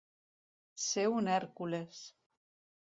Ser 0.85 1.05
un 1.19 1.31
Hèrcules. 1.35 2.03